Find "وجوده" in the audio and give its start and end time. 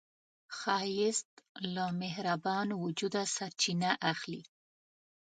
2.83-3.21